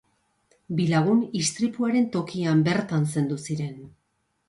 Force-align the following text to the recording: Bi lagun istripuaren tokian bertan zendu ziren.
Bi 0.79 0.87
lagun 0.91 1.21
istripuaren 1.41 2.09
tokian 2.17 2.67
bertan 2.71 3.09
zendu 3.15 3.43
ziren. 3.47 3.81